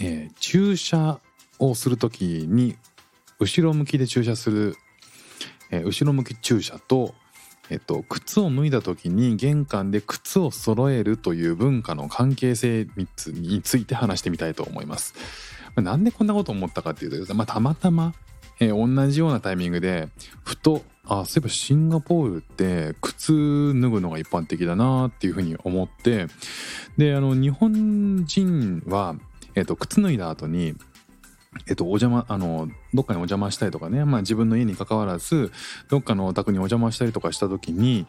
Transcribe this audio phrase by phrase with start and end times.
[0.00, 1.20] えー駐車
[1.58, 2.76] をするときに
[3.38, 4.76] 後ろ向きで駐車する、
[5.70, 7.14] えー後ろ向き駐車と
[7.70, 15.14] えっと、靴を脱いだ時に玄関で靴を揃えるという文化の関係性について話してみたいと思います。
[15.76, 18.14] なんでこんなこと思ったかっていうと、まあ、たまたま、
[18.60, 20.08] えー同じようなタイミングで
[20.44, 26.26] ふとあそういえばシンガポールって靴脱ぐのが一般的だなっていうふうに思って
[26.98, 29.16] であの日本人は、
[29.54, 30.76] えっと、靴脱いだ後に
[31.66, 35.52] えっと、お邪魔あのどっかにお邪魔したりとかね、まあ、自分の家に関わらず
[35.90, 38.06] どっかのお宅にお邪魔したりとかした時に、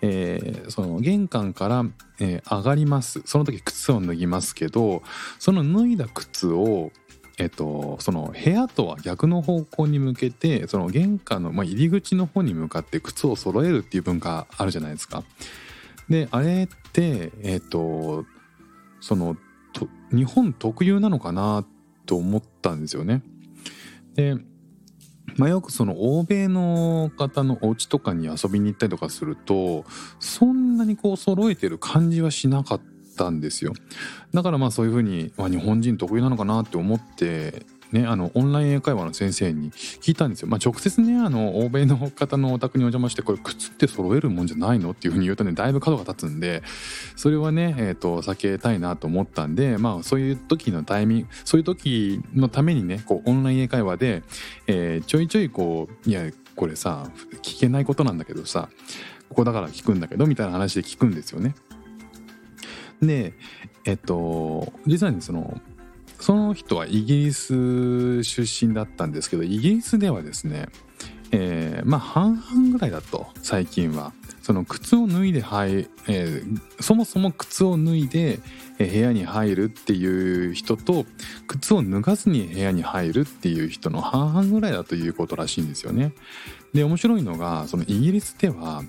[0.00, 1.84] えーその玄関から、
[2.20, 5.02] えー上がりますその時靴を脱ぎますけど
[5.38, 6.90] その脱いだ靴を
[7.38, 15.22] えっと、その部屋とは逆の方向に向けてその玄関の、まあ、入り口の方に向かって靴を揃えるっていう文化あるじゃないですか。
[16.08, 18.24] であれってえっと
[19.00, 19.36] その
[19.76, 21.64] と日本特有なのかな
[22.06, 23.22] と思ったんですよね。
[24.14, 24.36] で
[25.36, 29.84] まあ、よくその欧米の方のお家とかに遊びに行ったりとかすると
[30.18, 32.80] そんなにこう揃えてる感じはしなかっ
[33.18, 33.74] たんですよ
[34.32, 44.90] だからまあそういうふうに、まあ、日本人得意なのかなって思ってね、あのオンライン英会話の先生に聞いたんですよ、まあ、直接ねあの欧米の方のお宅にお邪魔してこれ靴って揃えるもんじゃないの？
[44.90, 46.62] っていうふうに言うとねだいぶ角が立つんで
[47.14, 54.22] それはね、えー、と避けたいなと思ったんでまあそういう時のタイミングそういう時のためにねこうオンライン英会話で、
[54.66, 57.10] えーちょいちょいこういやこれさ
[57.42, 58.68] 聞けないことなんだけどさ
[59.28, 61.54] ここだから聞くんだけどみたいな話で聞くんですよね。
[63.00, 63.34] で
[63.84, 65.60] えっと実はねその
[66.20, 70.68] その人はイギリス出身だったんですけどイギリスではですね、
[71.30, 74.12] えーまあ半々ぐらいだと最近は
[74.42, 78.40] その靴を脱いで入、えーそもそも靴を脱いで
[78.78, 81.04] 部屋に入るっていう人と
[81.46, 86.12] 靴を脱がずに部屋に入るっていう人の半々ぐらいだということらしいんですよね。
[86.74, 88.82] で面白いのがそのイギリスでは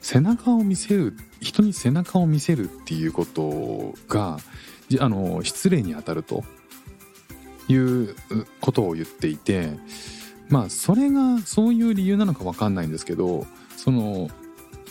[0.00, 4.38] 背中を見せる人に背中を見せるっていうことが
[4.98, 6.44] あの失礼にあたると
[7.72, 8.16] いう
[8.60, 9.70] ことを言っていて
[10.48, 14.28] まあそれがそういう理由なのか分かんないんですけどその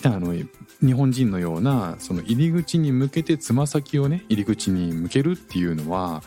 [0.03, 6.23] あの日本人のようなその入り口に向けてつま先をね入り口に向けるっていうのは、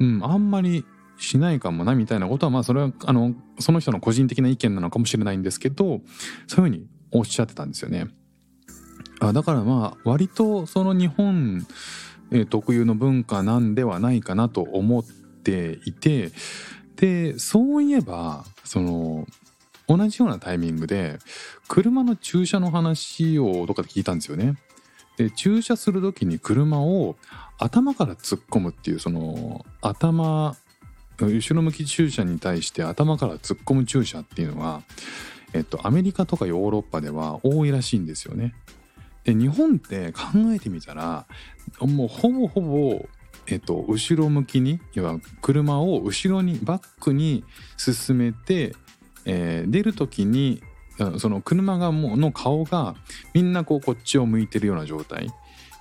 [0.00, 0.84] うん、あんまり
[1.16, 6.00] しないかもなみたいなことはまあそれはあのその人の個人的な意見なのかもしれないんですけどそういう
[6.46, 8.08] ふうにおっしゃってたんですよね。
[9.20, 11.66] あだからまあ割とその日本
[12.50, 15.04] 特有の文化なんではないかなと思っ
[15.48, 16.30] ていて
[16.96, 19.26] でそういえばその
[19.86, 21.18] 同じようなタイミングで
[21.68, 24.56] 車の駐車の話をどっかで聞いたんですよね。
[25.16, 27.16] で駐車する時に車を
[27.58, 30.56] 頭から突っ込むっていうその頭
[31.20, 34.82] 後ろ向き駐車に対して頭から突っ込む駐車っていうのは、
[35.52, 38.54] えっと、アメリカとかヨーロッパでは多いらしいんですよね。
[39.24, 40.22] で日本って考
[40.54, 41.26] えてみたら
[41.80, 43.08] もうほぼほぼ、
[43.50, 47.44] えっと、後ろ向きに要は車を後ろにバックに
[47.76, 48.74] 進めて、
[49.24, 50.62] えー出る時に
[51.18, 52.96] その車がもの顔が
[53.32, 55.30] みんなこうこっちを向いてるような状態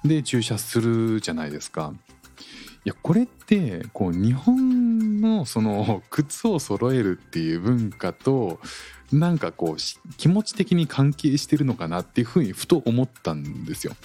[0.06, 1.94] で駐車するじゃないですか。
[2.86, 8.60] いやこれってこう日本のその靴を揃えるっていう文化と
[9.12, 13.96] なんかこう気持ち的に関係してるのかなっていうふうにふと思ったんですよ。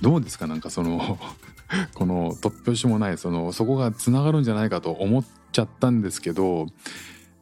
[0.00, 0.46] どうですか？
[0.46, 1.18] なんかその
[1.94, 6.66] この突拍子もないそのそこがつながるんじゃないかと思っちゃったんですけど、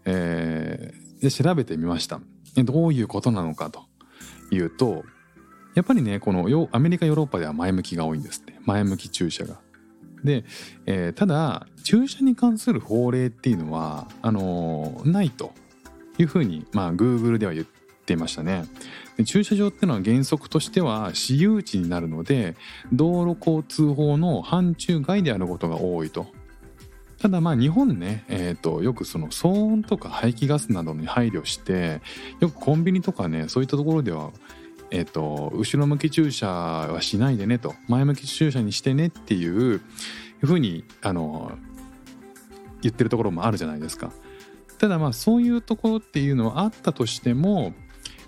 [0.04, 2.20] えーで調べてみました。
[2.56, 3.84] どういうことなのかと
[4.50, 5.04] いうと
[5.74, 9.58] やっぱりねこのアメリカヨーロッパでは前向きが多いんですって前向き駐車が。
[10.22, 10.44] で、
[10.84, 15.52] えーただ駐車に関する法令っていうのはあのーないと
[16.18, 17.66] いうふうにまあ Google では言っ
[18.04, 18.64] ていましたね。
[19.24, 22.56] 駐車場っていうのは原則としては私有地になるので
[22.92, 26.26] 道路交通法の範疇外であることが多いと。
[27.18, 32.02] ただまあ日本ね、えー、とよくその騒音とか排気ガスなどに配慮して
[32.40, 34.30] よくコンビニとかねそういったところでは、
[34.90, 39.80] えー、と後ろ向き駐車はしないでねと前向き駐車にしてねっていう
[40.44, 41.52] いうふうにあの
[42.82, 44.12] 言ってるところもあるじゃないですか。
[44.78, 47.72] ただまあそういうところっていうのはあったとしても、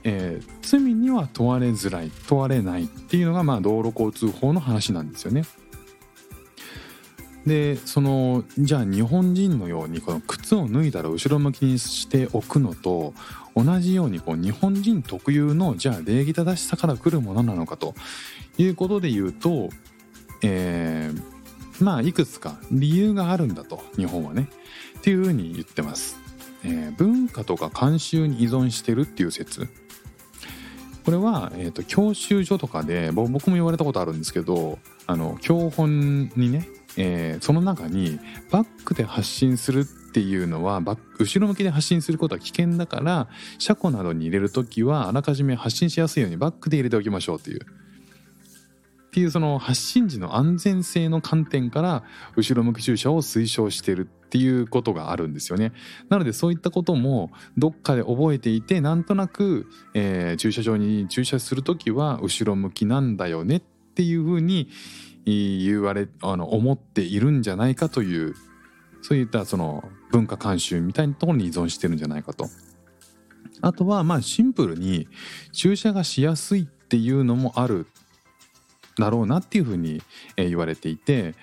[0.08, 5.42] えー、罪には問われづらい問われないっていうのがまあ道路交通法の話なんですよね。
[7.44, 13.14] でそのじゃあ日本人のようにこの靴を脱いだら後ろ向きにしておくのと
[13.56, 17.94] 同じようにこう日本人特有のじゃあ礼儀正しさから来るものなのかと
[18.58, 19.70] いうことで言うと、
[20.42, 24.48] えー、まあいくつか理由があるんだと日本はね。
[24.98, 26.18] っていうふうに言ってます、
[26.64, 29.68] えー、文化とか慣習に依存してるっていう説。
[31.06, 36.68] これは、えーと、教習所とかで僕も言われたことあるんですけどあの教本にね
[36.98, 38.18] えー、その中に
[38.50, 47.60] バックで発信するっていうのは後ろ向きで発信することは危険だから車庫などに入れる時はあらかじめ発信しやすいようにバックで入れておきましょうっていう。
[49.16, 52.04] ていうその発信時の安全性の観点から
[52.36, 55.72] 後ろ向き駐車を推奨してるっていうことがあるんですよね。
[56.10, 63.60] なのでそういったこともどっかで覚えていてなんとなく、えー、駐車場に駐車する時は後ろ向きなんだよねっ
[63.94, 64.68] ていうふうに
[65.24, 68.34] 言われあの思っているんじゃないかという
[69.00, 72.50] そういったその文化慣習みたいなところに依存してるんじゃないかと。
[73.62, 75.08] あとはまあシンプルに
[75.52, 77.86] 駐車がしやすいっていうのもある
[78.98, 80.02] だろうなっていうふうに
[80.36, 81.34] 言われていて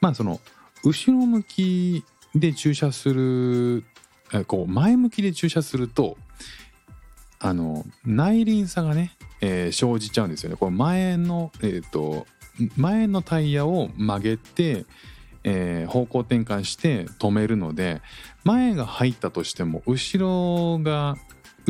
[0.00, 0.40] まあその
[0.84, 2.04] 後ろ向き
[2.34, 3.84] で駐車する
[4.46, 6.16] こう前向きで駐車すると
[7.38, 10.56] あの内輪差がね、えー、生じちゃうんですよね。
[10.56, 12.26] これ前の、えーと
[12.76, 14.84] 前のタイヤを曲げて、
[15.44, 18.02] えー、方向転換して止めるので
[18.44, 21.16] 前が入ったとしても後ろが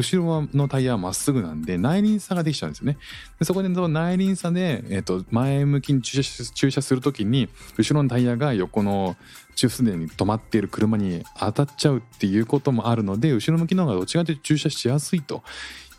[0.00, 2.98] 後ろのタイヤはまっすぐなんで内輪差ができちゃうんですよね。
[3.38, 9.16] でそこでその内輪差で、えー、と前向きに駐車駐車する時に後ろのタイヤが横の
[9.54, 15.42] 中すでに止まっている車に当たっちゃうっていうこともあるので後ろ向きの方がどっちかというと駐車しやすいと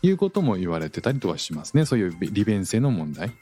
[0.02, 3.32] いうことも言われてたりとはしますねそういう利便性の問題。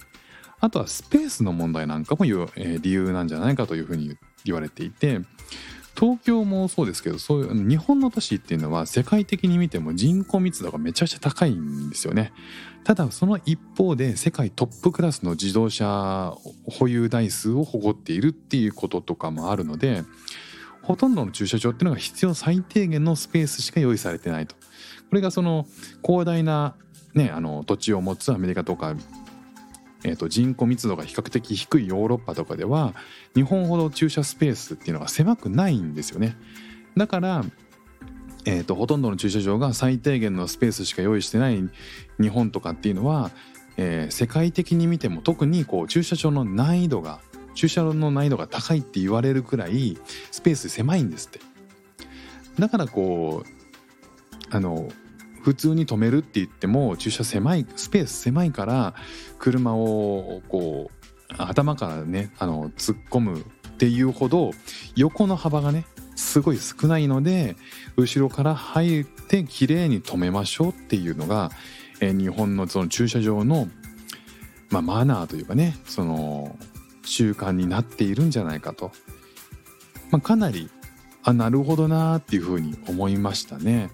[0.62, 5.20] あとはスペースの問題なんかも、理由なんじゃないかというふうに言われていて
[6.00, 12.32] 東京もそうですけどそういう日本の都市っていうのは世界的に見ても人口密度がめちゃくちゃ高いんですよね。
[12.84, 20.02] ただその一方で世界トップクラスの自動車保有台数を誇っているっていうこととかもあるので
[20.80, 24.56] ほとんどの駐車場っていうのが必要最低限のスペースしか用意されてないと。
[25.10, 25.66] これがその
[26.02, 26.76] 広大な
[27.14, 28.94] ね、あの土地を持つアメリカとか
[30.04, 32.94] えー、と人口密度が比較的低いヨーロッパとかでは
[33.34, 36.36] 日本ほど駐車スペースっていうのが狭くないんですよね。
[36.96, 37.44] だから、
[38.44, 41.62] えー、とほとんどの駐車場が最低限のスペースしか用意してない
[42.20, 43.30] 日本とかっていうのは、
[43.76, 47.20] えー、世界的に見ても特にこう駐車場の難易度が
[47.54, 49.98] 駐車場の難易度が高いって言われるくらい
[50.30, 51.40] スペース狭いんですって。
[52.58, 54.88] だからこうあの
[55.42, 58.94] 普通に止めるって言っても駐車狭いスペース狭いから
[59.38, 63.42] 車をこう頭からねあの突っ込むっ
[63.78, 64.50] ていうほど
[64.96, 67.56] 横の幅がねすごい少ないので
[67.96, 71.50] 後ろから入って綺麗に止めましょうっていうのが、
[72.00, 73.68] え日本のその駐車場の、
[74.68, 76.58] まあ、マナーというかねその
[77.04, 78.92] 習慣になっているんじゃないかと、
[80.10, 80.68] まあ、かなり
[81.22, 83.90] あなるほどなっていうふうに思いましたね。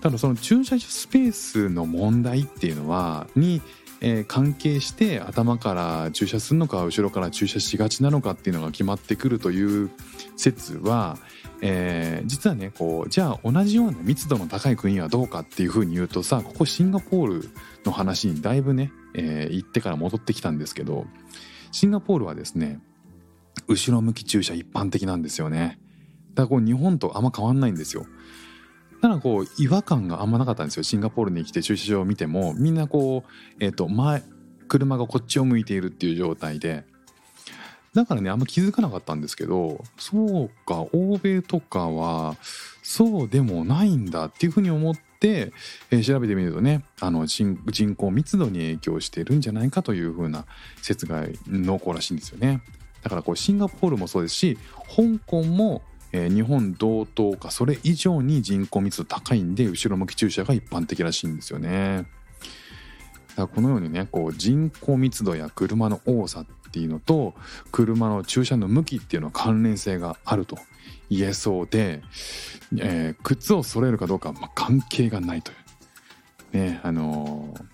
[0.00, 3.60] ただその駐車場スペースの問題っていうのはに、
[4.00, 9.90] えー、関係して頭から駐車するのか後ろから駐車しがちなのかっていうのが決まってくるという
[10.36, 11.18] 説は、
[11.62, 17.50] えー、実はねこうじゃあ同じような密度の高い国はどうかっていうふうに言うとさここシンガポール
[17.84, 21.06] の話にだいぶね、えー、行ってから戻ってきたんですけど
[21.72, 22.80] シンガポールはですね
[23.66, 25.78] 後ろ向き駐車一般的なんですよね。
[26.34, 28.06] だからこう日本とあんま変わんないんですよ。
[29.00, 30.82] ただこう違和感があんまなかったんですよ。
[30.82, 32.54] シンガポールに来て駐車場を見ても。
[32.54, 34.22] みんなこう、えー、と前
[34.66, 36.84] 車がこっちを向いているっていう状態で。
[37.94, 42.36] だからねあんま気づかなかったんですけどそうか欧米とかは
[42.82, 45.52] そうでもないんだっていうふうに思って、
[45.90, 47.56] えー、調べてみるとねあの人
[47.96, 50.44] 口密度に影響してるんじゃないかというふうな
[50.82, 52.62] 説が濃厚らしいんですよね。
[53.02, 62.06] だからこうシンガポールもそうですし香港もえー、日本同等かそれ以上に人口密度高いんで後ろ向き駐車が一般的らしいんですよね。
[63.36, 67.34] だこのようにねこう人口密度や車の多さっていうのと
[67.70, 70.58] 車の駐車の向きっていうのは関連性があると
[71.10, 72.02] 言えそうで、
[72.76, 75.58] えー、靴を揃えるかどうかはま関係がないという。
[76.50, 77.64] ねあのー、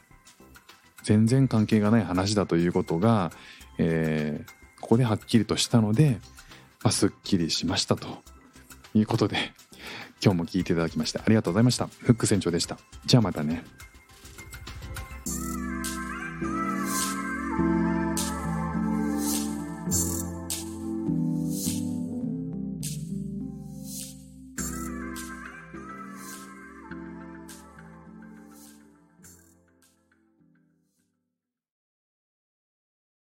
[1.05, 3.31] 全然関係がない話だということが、
[3.79, 6.19] えー、ここではっきりとしたので
[6.85, 8.07] あ、すっきりしましたと
[8.95, 9.53] いうことで
[10.23, 11.87] 今日も聞いていただきましてありがとうございました。
[11.87, 12.79] フック船長でした。
[13.07, 13.65] じゃあまたね。